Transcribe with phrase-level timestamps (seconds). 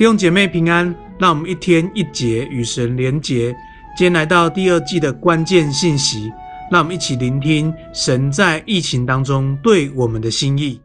[0.00, 3.54] 弟兄姐妹平安，让我们一天一节与神连结。
[3.94, 6.32] 今天来到第二季的关键信息，
[6.70, 10.80] 让我们一起聆听神在疫情当中对我们的心意。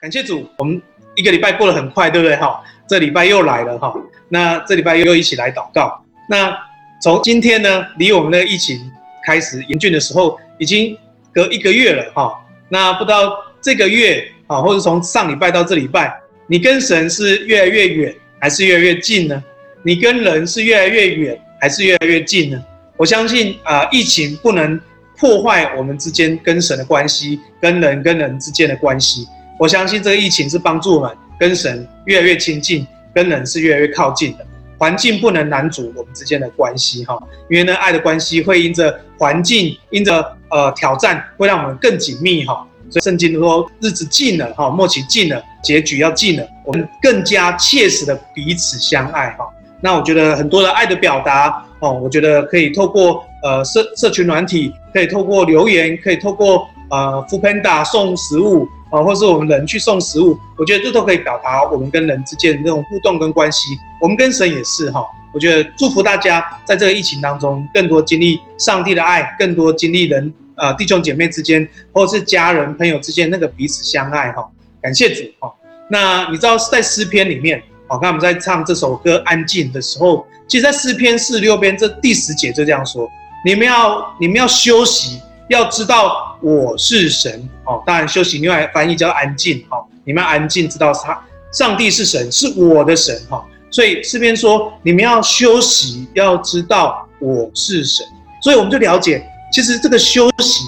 [0.00, 0.80] 感谢主，我们
[1.14, 2.34] 一个礼拜过得很快，对不对？
[2.36, 3.92] 哈，这礼拜又来了哈。
[4.30, 6.02] 那这礼拜又一起来祷告。
[6.26, 6.56] 那
[7.02, 8.90] 从今天呢，离我们的疫情
[9.26, 10.96] 开始严峻的时候，已经
[11.34, 12.42] 隔一个月了哈。
[12.70, 16.18] 那不知道这个月啊，或者从上礼拜到这礼拜，
[16.50, 19.44] 你跟神是越来越远，还是越来越近呢？
[19.82, 22.64] 你跟人是越来越远，还是越来越近呢？
[22.96, 24.80] 我相信啊，疫情不能
[25.18, 29.28] 破坏我们之间跟神的关系，跟人跟人之间的关系。
[29.58, 34.46] 我相信这个疫情是帮助我们跟神越来越亲近，跟人是越来越靠近的。
[34.78, 42.66] 环境不能拦阻我们之间的关系，哈，因为呢，爱的关系会因着环境，因着呃挑战，会让我们更紧密，哈。
[42.90, 49.46] 所以圣经说，日子近了，哈，末期近了，结局要近了，我们更加切实的彼此相爱，哈。
[49.80, 58.68] 那我觉得很多的爱的表达，哦，我觉得可以透过呃社社群软体，可以透过留言，可以透过呃 f o o Panda 送食物。
[58.90, 63.76] 啊，或是我们人去送食物，我觉得这都可以表达我们跟人之间的那种互动跟关系。
[64.00, 65.04] 我们跟神也是哈，
[65.34, 74.46] 我觉得祝福大家在这个疫情当中，更多经历上帝的爱，更多经历人呃弟兄姐妹之间，或者是家人朋友之间那个彼此相爱哈。
[74.82, 75.52] 感谢主哈。
[75.90, 83.08] 那你知道在诗篇里面，好，看我们在唱这首歌《安静》的时候，其实，在诗篇四十六篇这第十节就这样说：
[83.44, 85.20] 你们要你们要休息。
[85.48, 89.82] 要知道我是神哦，当然休息，另外翻译叫安静哦。
[90.04, 91.18] 你们要安静，知道他
[91.54, 93.42] 上帝是神，是我的神哈。
[93.70, 98.06] 所以诗篇说，你们要休息，要知道我是神。
[98.42, 100.64] 所以我们就了解，其实这个休息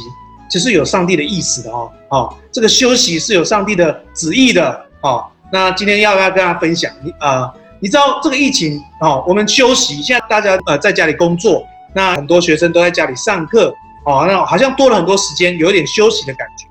[0.50, 1.90] 其实有上帝的意思的哦。
[2.08, 5.24] 哦，这个休息是有上帝的旨意的哦。
[5.52, 6.90] 那今天要不要跟大家分享？
[7.02, 13.74] 你呃，你知道这个疫情哦，我们休息，现在大家呃在家里工作，那很多学生都在家里上课。
[14.06, 16.66] 哦，那好像多了很多时间，有一点休息的感觉。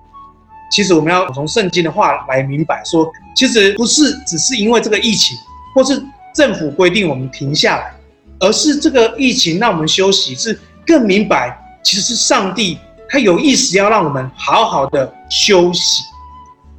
[0.71, 5.37] 其实我们要从圣经的话来明白说，说其实不是只是因为这个疫情，
[5.75, 6.03] 或是
[6.33, 7.93] 政府规定我们停下来，
[8.39, 12.77] 而是这个疫情让我们休息，是更明白其实是上帝
[13.09, 16.03] 他有意识要让我们好好的休息，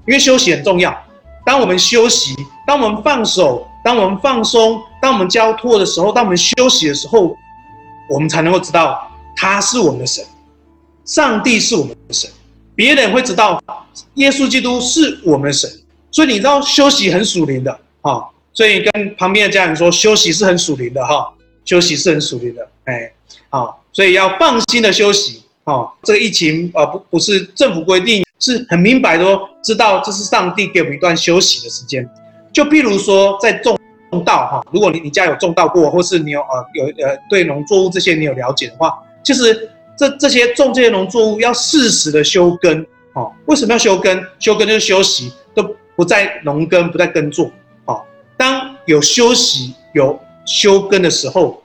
[0.07, 0.97] 因为休息很重要。
[1.45, 2.35] 当我们休息，
[2.67, 7.37] 当我们放手，当我们放松，当我们交托的时候，当我们休息的时候，
[8.09, 10.25] 我们才能够知道他是我们的神。
[11.07, 12.31] 上帝是我们的神，
[12.77, 13.61] 别人会知道
[14.15, 15.69] 耶稣基督是我们的神，
[16.13, 21.27] 所以你知道休息很属灵的哈，所以跟旁边的家人说休息是很属灵的哈，
[21.65, 23.11] 休息是很属灵的，哎，
[23.49, 25.91] 好，所以要放心的休息哦。
[26.03, 29.25] 这个疫情呃不不是政府规定，是很明白的，
[29.63, 32.09] 知道这是上帝给我们一段休息的时间。
[32.53, 33.79] 就譬如说在种
[34.11, 39.71] 种稻哈，如果你你家有种稻过，或是你有呃有呃对农作物这些你有了解的话，其实。
[39.99, 44.25] 这这些种这些农作物要适时的休耕，哦，为什么要休耕？
[44.39, 47.51] 休耕就是休息，都不在农耕，不在耕作，
[47.85, 48.03] 哦。
[48.35, 51.63] 当有休息、有休耕的时候，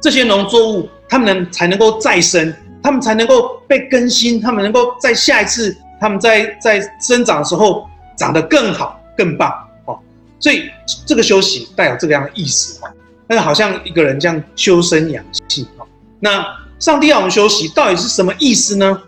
[0.00, 9.52] 这些农作物他们能才能够再生，他们才能够被更新，他们能够在下一次，他们在在生长的时候长得更好、更棒，
[9.86, 9.98] 哦。
[10.38, 10.70] 所以
[11.06, 12.90] 这个休息带有这个样的意思，哦，
[13.26, 15.86] 那好像一个人这样修身养性，哦，
[16.20, 16.44] 那。
[16.78, 19.02] 上帝要我们休息，到底是什么意思呢？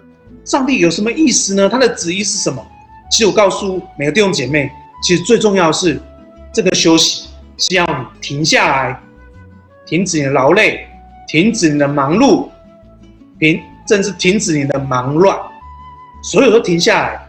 [0.45, 1.69] 上帝有什么意思呢？
[1.69, 2.61] 他的旨意是什么？
[3.09, 4.69] 其实我告诉每个弟兄姐妹，
[5.07, 6.03] 其实最重要的是，
[6.53, 7.29] 这个休息
[7.59, 9.01] 是要你停下来，
[9.87, 10.85] 停止你的劳累，
[11.31, 12.49] 停止你的忙碌，
[13.39, 15.39] 停，甚至停止你的忙乱，
[16.25, 17.25] 所有都停下来，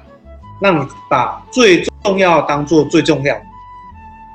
[0.60, 3.40] 让你把最重要当做最重要，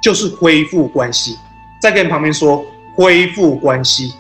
[0.00, 1.36] 就是恢复关系。
[1.82, 2.64] 再跟旁边说，
[2.94, 4.14] 恢复关系。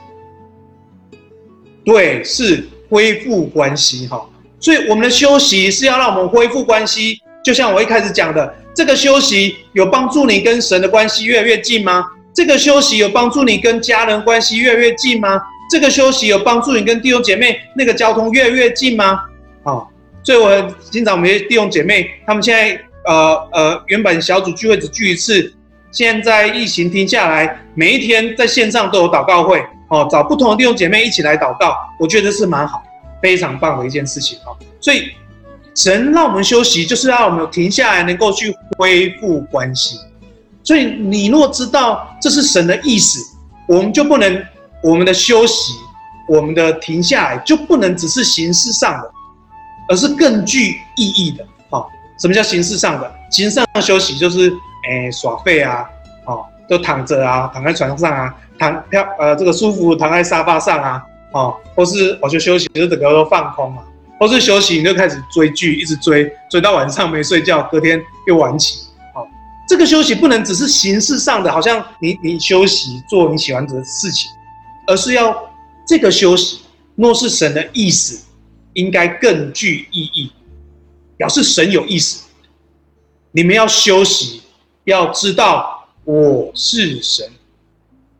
[1.84, 4.28] 对，是恢复关系哈，
[4.58, 7.20] 所以我们的休息是要让我们恢复关系。
[7.44, 12.04] 就像我一开始讲的，这个休息有帮助你跟神的关系越来越近吗？
[12.36, 15.40] 这个休息有帮助你跟家人关系越来越近吗？
[15.70, 19.18] 这个休息有帮助你跟弟兄姐妹那个交通越来越近吗？
[19.62, 19.80] 啊，
[20.22, 25.50] 所以我经常我们弟兄姐妹他们现在呃呃原本小组聚会只聚一次，
[25.90, 29.64] 现在疫情停下来，每一天在线上都有祷告会。
[29.88, 32.82] 哦，找不同的弟兄姐妹一起来祷告，我觉得是蛮好，
[33.22, 34.54] 非常棒的一件事情哦。
[34.78, 35.10] 所以
[35.74, 39.96] 神让我们休息，就是让我们停下来，能够去恢复关系。
[40.66, 43.24] 所以你若知道这是神的意思，
[43.68, 44.44] 我们就不能
[44.82, 45.74] 我们的休息，
[46.28, 49.10] 我们的停下来就不能只是形式上的，
[49.88, 51.46] 而是更具意义的。
[51.70, 51.88] 好，
[52.20, 53.14] 什么叫形式上的？
[53.30, 54.52] 形式上的休息就是，
[54.90, 55.84] 诶耍废啊，
[56.24, 61.00] 哦，都躺着啊，躺在床上啊，躺漂呃这个舒服躺在沙发上啊，
[61.32, 63.82] 哦，或是我就休息，就整个都放空嘛，
[64.18, 68.80] 或是休息你就开始追剧，一直追追到晚上没睡觉，隔天又晚起，
[69.68, 74.30] 这个休息不能只是形式上的，好像你你休息做你喜欢的事情，
[74.86, 75.50] 而是要
[75.86, 76.60] 这个休息
[76.94, 78.24] 若是神的意思，
[78.74, 80.32] 应该更具意义，
[81.16, 82.24] 表示神有意思。
[83.32, 84.42] 你们要休息，
[84.84, 87.28] 要知道我是神。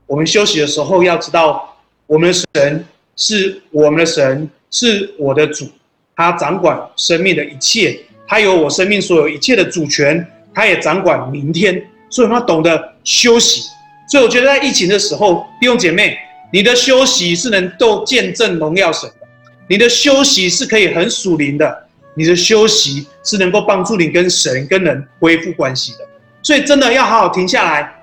[0.06, 1.76] 我们休息的时候要知道，
[2.06, 2.84] 我们的神
[3.16, 5.66] 是我们的神，是我的主，
[6.14, 13.62] 他掌管生命的一切，他有我生命所有一切的主权，他也掌管明天，所以他懂得休息。
[14.08, 16.16] 所以我觉得在疫情的时候，弟兄姐妹，
[16.50, 19.26] 你的休息是能够见证荣耀神的。
[19.68, 25.98] 你的休息是可以很属灵的，你的休息是能够帮助你跟神、跟人恢复关系的。
[26.42, 27.94] 所以真的要好好停下来，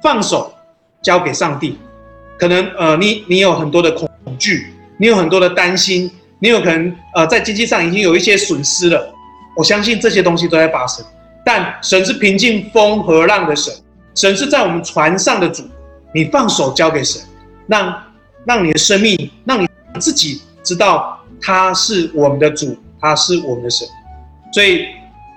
[0.00, 0.54] 放手，
[1.02, 1.76] 交给上帝。
[2.38, 4.08] 可能呃，你你有很多的恐
[4.38, 6.08] 惧，你有很多的担心，
[6.38, 9.12] 你有可能呃，在经济上已经有一些损失了。
[9.56, 11.04] 我相信这些东西都在发生，
[11.52, 13.74] 但神是平静风和浪的神，
[14.14, 15.64] 神是在我们船上的主。
[16.14, 17.20] 你放手交给神，
[17.66, 17.92] 让
[18.44, 19.66] 让你的生命，让你
[19.98, 20.42] 自己。
[20.62, 23.84] 知道他是我们的主，他是我们的神，
[24.52, 24.86] 所以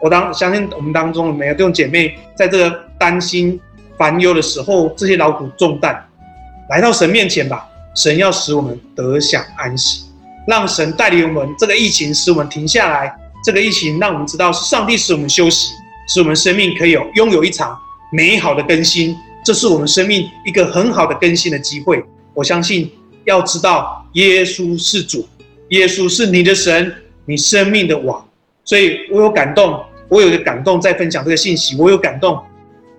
[0.04, 3.60] 我当相信我们当中每个弟兄姐妹，在这个担心
[3.98, 6.00] 烦忧的时候，这些劳苦重担，
[6.69, 7.68] 来到神面前吧。
[7.95, 10.06] 神要使我们得享安息，
[10.45, 11.56] 让神带领我们。
[11.57, 15.71] 这个疫情使我们停下来，这个疫情让我们知道是上帝使我们休息，
[16.07, 17.77] 使我们生命可以有拥有一场
[18.11, 19.15] 美好的更新。
[19.45, 22.03] 这是我们生命一个很好的更新的机会。
[22.33, 22.91] 我相信。
[23.25, 25.25] 要知道，耶稣是主，
[25.69, 28.21] 耶稣是你的神，你生命的王。
[28.65, 31.77] 所以我有感动，我有个感动在分享这个信息。
[31.77, 32.38] 我有感动。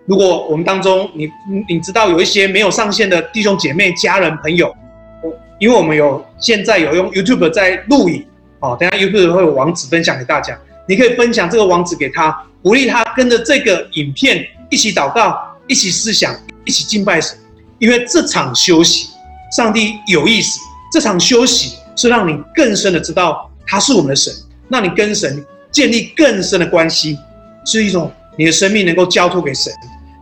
[0.07, 1.31] 如果我们当中你
[1.69, 4.75] 你知道有一些没有上线的弟兄姐妹、家人、朋友，
[5.23, 8.25] 我因为我们有现在有用 YouTube 在录影，
[8.61, 15.37] 哦，等下 YouTube 会有网址分享给大家，你可以分享这个网址给他，鼓励他跟着这个影片一起祷告，
[15.67, 16.35] 一起思想，
[16.65, 17.37] 一起敬拜神，
[17.79, 19.09] 因为这场休息。
[19.57, 20.59] 上帝有意思，
[20.93, 24.33] 这场休息是让你更深的知道他是我们的神，
[24.69, 27.17] 让你跟神建立更深的关系，
[27.65, 29.73] 是一种你的生命能够交托给神，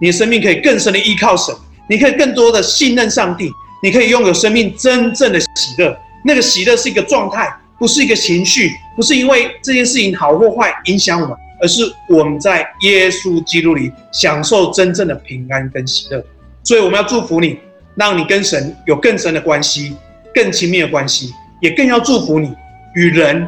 [0.01, 1.55] 你的生命可以更深的依靠神，
[1.89, 3.51] 你可以更多的信任上帝，
[3.83, 5.47] 你可以拥有生命真正的喜
[5.79, 5.97] 乐。
[6.25, 7.51] 那个喜乐是一个状态，
[7.83, 16.25] 不是一个情绪，不是因为这件事情好或坏影响我们，而是我们在耶稣基督里享受真正的平安跟喜乐。
[16.63, 17.59] 所以我们要祝福你。
[17.95, 19.95] 让你跟神有更深的关系，
[20.33, 21.31] 更亲密的关系，
[21.61, 22.51] 也更要祝福你
[22.95, 23.47] 与人、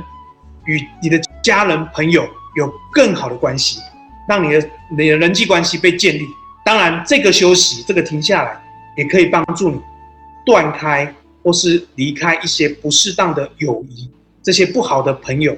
[0.66, 3.80] 与你的家人、朋友有更好的关系，
[4.28, 6.26] 让你的你的人际关系被建立。
[6.62, 8.62] 当然，这个休息，这个停下来，
[8.98, 9.80] 也可以帮助你
[10.44, 11.10] 断开
[11.42, 14.10] 或是离开一些不适当的友谊，
[14.44, 15.56] 这些不好的朋友，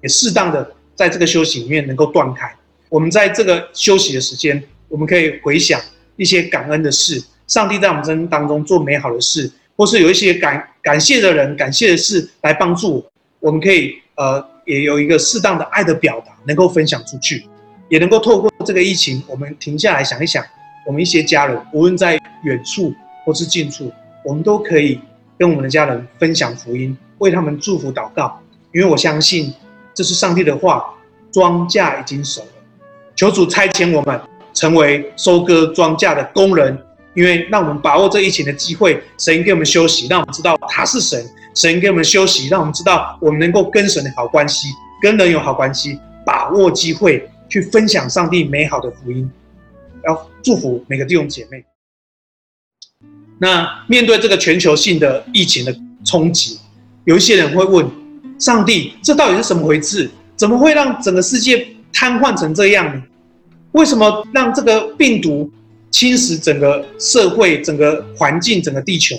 [0.00, 2.50] 也适当的在这个休息里面能够断开。
[2.88, 5.78] 我们在这个休息的时间，我们可以回想
[6.16, 7.22] 一些感恩的事。
[7.48, 17.44] 上帝在我们生命当中做美好的事，或是有一些感感谢的人、感谢的事来帮助我，我们可以呃也有一个适当的爱的表达，能够分享出去，
[17.88, 20.44] 也能够透过这个疫情，我们停下来想一想，
[20.86, 23.90] 我们一些家人，无论在远处或是近处，
[24.24, 25.00] 我们都可以
[25.38, 28.40] 跟我们的家人分享福音，为他们祝福祷告，
[28.72, 29.54] 因为我相信
[29.94, 30.84] 这是上帝的话，
[31.30, 32.48] 庄稼已经熟了，
[33.14, 34.20] 求主差遣我们
[34.52, 36.76] 成为收割庄稼的工人。
[37.14, 41.20] 因为让我们把握这疫情的机会，神给我们休息，让我们知道他是神。
[41.52, 44.68] 神给我们休息，让我们知道我们能够跟神的好关系，
[45.02, 49.28] 跟人有好关系，把握机会去分享上帝美好的福音，
[50.06, 51.64] 要祝福每个弟兄姐妹。
[53.38, 56.58] 那面对这个全球性的疫情的冲击，
[57.04, 57.88] 有一些人会问：
[58.38, 60.10] 上帝，这到底是怎么回事？
[60.36, 63.02] 怎么会让整个世界瘫痪成这样呢？
[63.72, 65.50] 为什么让这个病毒？
[65.90, 69.16] 侵蚀整个社会、整个环境、整个地球，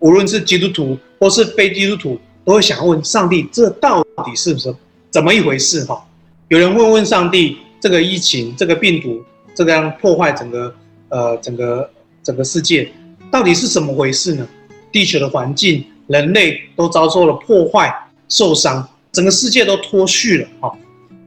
[0.00, 4.74] 无论是基督徒或是非基督徒，都会想问上帝：这到底是不是
[5.08, 5.84] 怎么一回事？
[5.84, 6.04] 哈，
[6.48, 9.22] 有人会问上帝：这个疫情、这个病毒，
[9.54, 10.74] 这个样破坏整个
[11.10, 11.88] 呃整个
[12.24, 12.90] 整个世界，
[13.30, 14.46] 到底是怎么回事呢？
[14.90, 17.94] 地球的环境、人类都遭受了破坏、
[18.28, 20.48] 受伤，整个世界都脱序了。
[20.60, 20.76] 哈，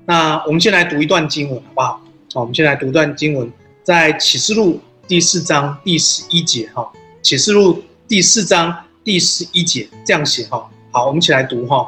[0.06, 2.02] 那我们先来读一段经文，好不好？
[2.34, 3.50] 好，我们先来读一段经文。
[3.84, 6.92] 在启示录第四章第十一节，哈，
[7.22, 11.88] 启示录第四章第十一节这样写，哈，好，我们一起来读，哈，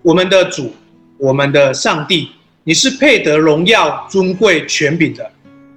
[0.00, 0.72] 我们的主，
[1.18, 2.30] 我们的上帝，
[2.64, 5.30] 你是配得荣耀、尊贵、权柄的，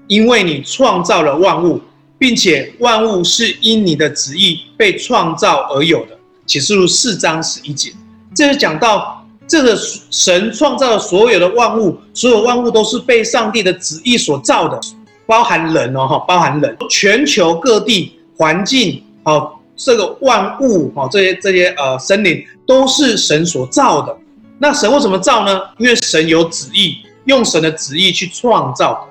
[0.07, 1.81] 因为你创造了万物，
[2.21, 6.15] 并且万物是因你的旨意被创造而有的。
[6.45, 7.91] 启示录四章十一节，
[8.35, 9.75] 这是讲到这个
[10.11, 14.79] 神创造的所有的万物，所有万物都是被上帝的旨意所造的，
[15.25, 24.15] 包含人哦，哈，包含人，全球各地环境，好，这个万物，哈，这些这些呃森林都是神所造的。
[24.59, 25.59] 那神为什么造呢？
[25.79, 29.09] 因为神有旨意，用神的旨意去创造。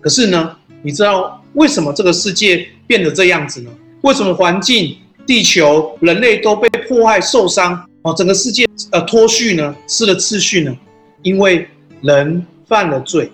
[0.00, 3.70] 可是呢，你知道为什么这个世界变得这样子呢？
[4.02, 4.96] 为什么环境？
[5.26, 10.74] 地球人类都被破坏受伤哦，整个世界呃脱序呢，失了次序呢，
[11.20, 11.68] 因为
[12.00, 13.30] 人犯了罪，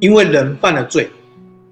[0.00, 1.08] 因为人犯了罪，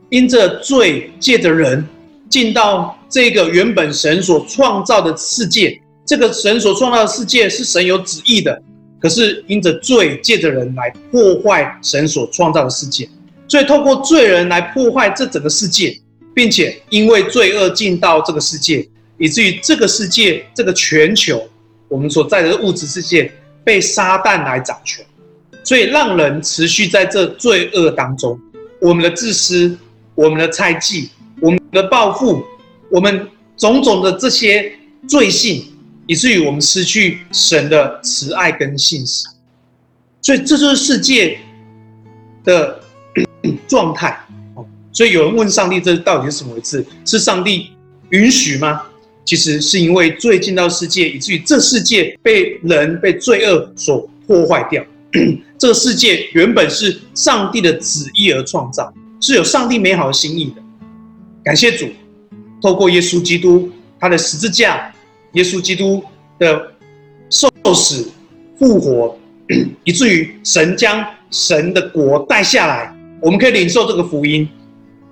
[0.09, 1.87] 因着罪借着人
[2.31, 8.59] 进到这个原本神所创造的世界，这个神所创造的世界是神有旨意的，
[8.99, 13.07] 可是因着罪借着人来破坏神所创造的世界，
[13.49, 15.99] 所以透过罪人来破坏这整个世界。
[16.39, 21.49] 并且因为罪恶进到这个世界，以至于这个世界、这个全球，
[21.89, 23.29] 我们所在的物质世界
[23.65, 25.05] 被撒旦来掌权，
[25.65, 28.39] 所以让人持续在这罪恶当中。
[28.81, 29.77] 我们的自私、
[30.15, 32.45] 我们的猜忌、我们的报复、
[32.89, 34.73] 我们种种的这些
[35.09, 35.67] 罪性，
[36.07, 39.27] 以至于我们失去神的慈爱跟信实。
[40.23, 41.37] 所以这就是世界
[42.45, 42.79] 的
[43.69, 44.19] 状态。
[44.55, 46.85] 哦所以有人问上帝，这到底是什么回事？
[47.05, 47.71] 是上帝
[48.09, 48.83] 允许吗？
[49.25, 54.83] 其实是因为罪进到世界，以至于这世界被人被罪恶所破坏掉。
[55.59, 60.63] 这个世界原本是上帝的旨意而创造，是有上帝美好的心意的。
[61.45, 61.87] 感谢主，
[62.61, 63.71] 透过耶稣基督
[64.01, 64.93] 他的十字架，
[65.33, 66.03] 耶稣基督
[66.39, 66.73] 的
[67.31, 68.11] 受死
[68.59, 69.19] 复活，
[69.85, 74.49] 以至于神将神的国带下来，我们可以领受这个福音。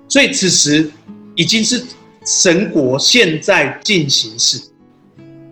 [0.09, 0.89] 所以此时
[1.35, 1.83] 已经是
[2.25, 4.57] 神国现在进行式，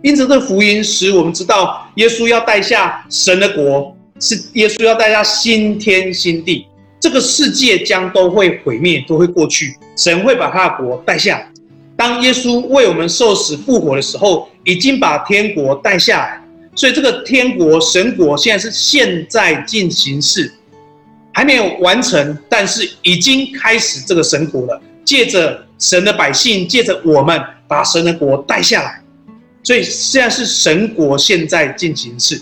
[0.02, 6.66] 因此这福音使我们知道，耶稣要带下神的国，是耶稣要带下新天新地，
[6.98, 11.46] 这个世界将都会毁灭，都会过去，神会把他的国带下。
[11.94, 16.42] 当耶稣为我们受死复活的时候，已经把天国带下来，
[16.74, 20.52] 所以这个天国神国现在是现在进行式。
[21.36, 24.80] 还没有完成，但是已经开始这个神国了。
[25.04, 27.38] 借着神的百姓，借着我们
[27.68, 29.02] 把神的国带下来，
[29.62, 32.40] 所以现在是神国现在进行式。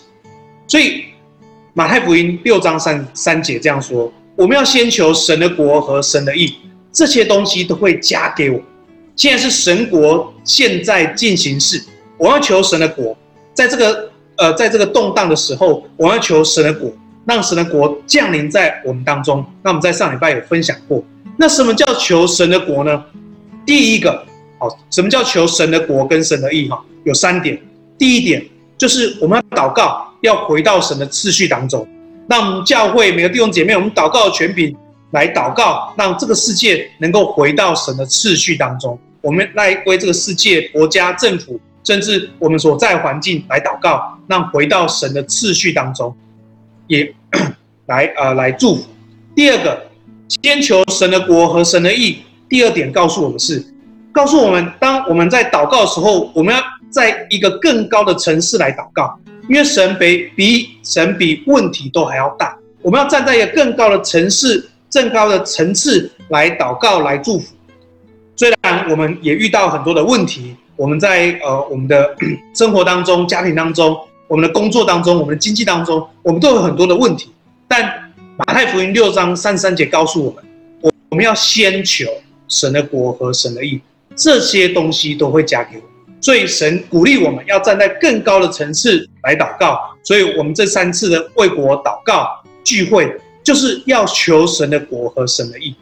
[0.68, 1.06] 所以
[1.72, 6.54] 马太福音六章三三节这样说：我们要先求神的国和神的义，
[6.92, 8.60] 这些东西都会加给我。
[9.16, 11.82] 现在是神国现在进行式，
[12.16, 13.18] 我要求神的国，
[13.52, 16.92] 在这个呃，在这个动荡的时候，我要求神的国。
[17.26, 19.44] 让神的国降临在我们当中。
[19.62, 21.02] 那我们在上礼拜有分享过，
[21.36, 23.04] 那什么叫求神的国呢？
[23.66, 24.24] 第一个，
[24.58, 26.68] 好，什么叫求神的国跟神的义？
[26.68, 27.60] 哈，有三点。
[27.96, 28.44] 第一点
[28.76, 31.86] 就是我们要祷告，要回到神的次序当中。
[32.28, 34.74] 让我们教会每个弟兄姐妹，我们祷告的权柄
[35.12, 38.98] 来祷告，让这个世界能够回到神的次序当中。
[39.20, 46.14] 我们来为这个世界、国家、政府，甚至我们所在环境来祷告，让回到神的次序当中。
[46.86, 47.14] 也
[47.86, 48.84] 来呃来祝福。
[49.34, 49.86] 第二个，
[50.42, 52.18] 先求神的国和神的义。
[52.48, 53.64] 第二点告诉我们是，
[54.12, 56.60] 告诉我们当我们在祷告的时候，我们要
[56.90, 62.56] 在一个更高的层次来祷告，因为神比比神比问题都还要大。
[62.80, 67.54] 我们要站在一个更高的层次、更高的层次来祷告、来祝福。
[68.36, 72.14] 虽然我们也遇到很多的问题，我们在呃我们的
[72.54, 73.96] 生活当中、家庭当中。
[74.26, 77.30] 我们的工作当中，我们的经济当中，我们都有很多的问题。
[77.68, 80.44] 但马太福音六章三十三节告诉我们，
[80.80, 82.06] 我我们要先求
[82.48, 83.80] 神的国和神的义，
[84.16, 85.90] 这些东西都会加给我们。
[86.20, 89.78] 所以神鼓励我们要站在更高的层次来祷告。
[90.02, 92.28] 所以我们这三次的为国祷告
[92.64, 95.74] 聚会，就是要求神的国和神的义。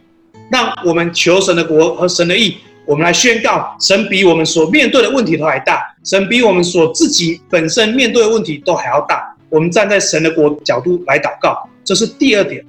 [0.50, 2.56] 那我们求神的国和神的义。
[2.84, 9.34] 我们来宣告，神比我们所面对的问题都还大，神比我们所自己本身面对的问题都还要大。
[9.48, 12.64] 我们站在神的国角度来祷告，这是第二点。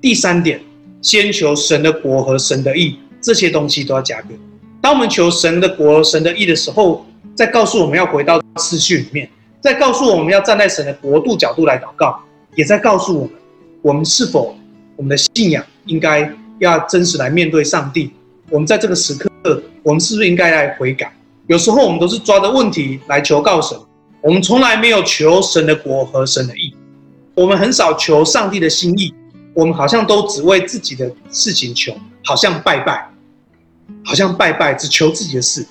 [0.00, 0.60] 第三点，
[1.02, 4.38] 先求神的国和神的义，这些东西都要加给。
[4.80, 9.28] 当我们求神的国、神的义的时候，再告诉我们要回到次序里面，
[9.60, 12.18] 再告诉我们要站在神的国度角度来祷告，
[12.54, 13.30] 也在告诉我们，
[13.82, 14.56] 我们是否
[14.96, 18.12] 我们的信仰应该要真实来面对上帝。
[18.50, 19.30] 我们在这个时刻。
[19.82, 21.12] 我们是不是应该来悔改？
[21.46, 23.78] 有时候我们都是抓着问题来求告神，
[24.22, 26.74] 我们从来没有求神的国和神的义，
[27.34, 29.12] 我们很少求上帝的心意，
[29.52, 33.06] 我们好像都只为自己的事情求，好像拜拜，
[34.02, 35.66] 好像拜拜，只求自己的事。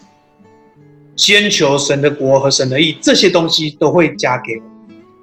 [1.15, 4.72] 先求神的国和神的义，这些东西都会加给我。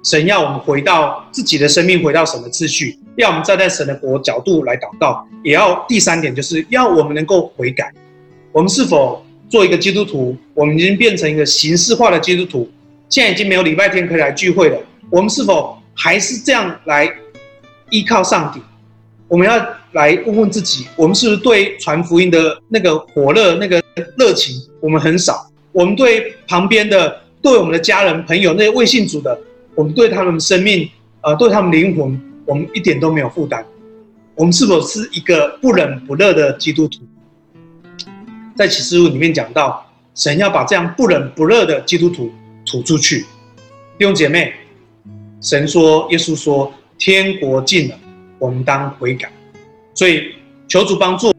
[0.03, 5.25] 神要我们回到自己的生命，回到神的秩序，要我们站在神的国角度来祷告。
[5.43, 7.91] 也要第三点，就是要我们能够悔改。
[8.51, 10.35] 我们是否做一个基督徒？
[10.53, 12.69] 我们已经变成一个形式化的基督徒，
[13.09, 14.77] 现在已经没有礼拜天可以来聚会了。
[15.09, 17.11] 我们是否还是这样来
[17.89, 18.61] 依靠上帝？
[19.27, 19.57] 我们要
[19.93, 23.81] 来问问自己：我们是不是对传福音的那个火热、那个
[24.17, 25.47] 热情，我们很少？
[25.71, 29.39] 我们对旁边的、对我们的家人、朋友那些未信主的，
[29.75, 30.89] 我们对他们生命、
[31.21, 33.65] 呃，对他们灵魂，我们一点都没有负担。
[34.35, 36.99] 我们是否是一个不冷不热的基督徒？
[38.55, 39.85] 在启示录里面讲到，
[40.15, 42.31] 神要把这样不冷不热的基督徒
[42.65, 43.25] 吐出去。
[43.97, 44.53] 弟兄姐妹，
[45.41, 47.99] 神说，耶稣说，天国近了，
[48.39, 49.31] 我们当悔改。
[49.93, 50.33] 所以
[50.67, 51.31] 求主帮助，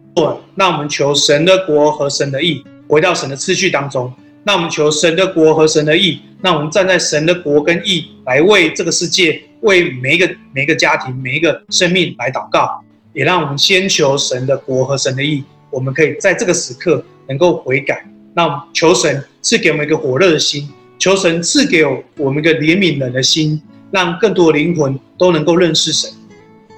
[0.54, 2.64] 那我们求神的国和神的义。
[2.88, 4.12] 回到神的次序当中，
[4.44, 12.82] 那我们求神的国和神的义，那我们站在神的国跟义来为这个世界、为每一个每一个家庭、每一个生命来祷告，
[13.12, 18.04] 也让我们先求神的国和神的义，我们可以在这个时刻能够悔改。
[18.34, 20.68] 那我们求神赐给我们一个火热的心，
[20.98, 21.84] 求神赐给
[22.16, 26.10] 我们一个怜悯人的心，让更多的灵魂都能够认识神，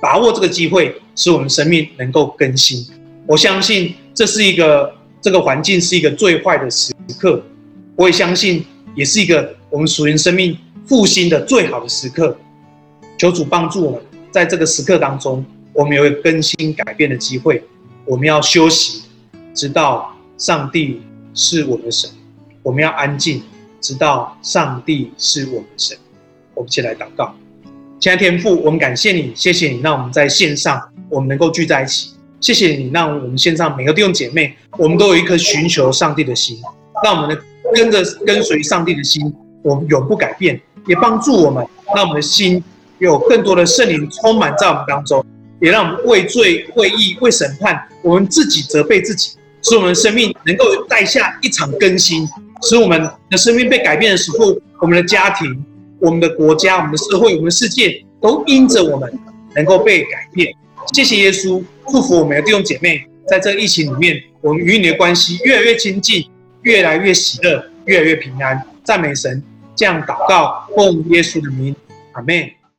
[0.02, 2.86] 把握这个机会，使我们生命能够更新。
[3.26, 4.92] 我相信这是一个。
[5.24, 7.42] 这个环境是一个最坏的时刻，
[7.96, 12.36] 我也相信，也是一个我们属灵生命复兴的最好的时刻。
[13.16, 14.00] 求主帮助我们，
[14.32, 17.62] 在这个时刻当中，我们有一个更新改变的机会。
[18.04, 19.02] 我们要休息，
[19.54, 21.00] 直到上帝
[21.34, 22.10] 是我们的神；
[22.62, 23.42] 我们要安静，
[23.80, 25.96] 直到上帝是我们的神。
[26.54, 27.34] 我们一起来祷告，
[28.00, 32.10] 亲爱的天父，我们感谢你，谢谢你，让我们在线上，我们能够聚在一起。
[32.40, 36.60] 谢谢你，让我们线上每个弟兄姐妹，我们都有一颗寻求上帝的心，
[37.02, 37.42] 让我们的
[37.74, 39.32] 跟着跟随上帝的心，
[39.62, 42.62] 我们永不改变，也帮助我们，让我们的心
[42.98, 45.24] 有更多的圣灵充满在我们当中，
[45.60, 49.32] 也让我们为罪、为义、为审判，我们自己责备自己，
[49.62, 52.28] 使我们的生命能够带下一场更新，
[52.62, 55.64] 使我们的生命被改变的时候，我们的家庭、
[56.00, 59.12] 我们的国家、我们的社会、我们的世界，都因着我们
[59.54, 60.54] 能够被改变。
[60.92, 66.24] 谢谢耶稣，祝福我们的弟兄姐妹，在这个疫情里面，我们与你的关系越来越亲近，
[66.64, 68.60] 越来越喜乐，越来越平安。
[68.82, 69.42] 赞美神，
[69.76, 71.74] 这样祷告，奉耶稣的名，
[72.12, 72.50] 阿门。